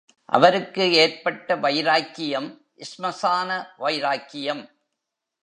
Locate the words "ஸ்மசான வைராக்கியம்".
2.77-4.63